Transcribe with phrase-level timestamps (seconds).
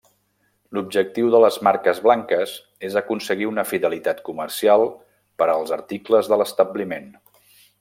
[0.77, 2.55] L'objectiu de les marques blanques
[2.89, 4.87] és aconseguir una fidelitat comercial
[5.43, 7.09] per als articles de l'establiment.